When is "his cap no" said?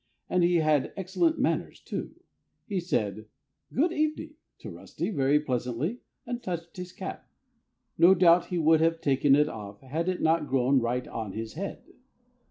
6.75-8.15